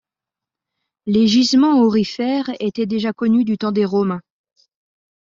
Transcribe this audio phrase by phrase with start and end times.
[1.05, 4.23] Les gisements aurifères étaient déjà connus du temps des Romains.